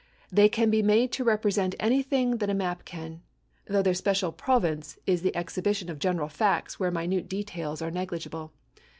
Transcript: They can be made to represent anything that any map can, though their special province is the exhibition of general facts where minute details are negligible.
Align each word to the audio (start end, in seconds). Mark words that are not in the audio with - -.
They 0.31 0.49
can 0.49 0.71
be 0.71 0.81
made 0.81 1.11
to 1.11 1.23
represent 1.23 1.75
anything 1.79 2.37
that 2.37 2.49
any 2.49 2.57
map 2.57 2.85
can, 2.85 3.21
though 3.67 3.83
their 3.83 3.93
special 3.93 4.31
province 4.31 4.97
is 5.05 5.21
the 5.21 5.35
exhibition 5.37 5.89
of 5.89 5.99
general 5.99 6.27
facts 6.27 6.79
where 6.79 6.89
minute 6.89 7.29
details 7.29 7.83
are 7.83 7.91
negligible. 7.91 8.51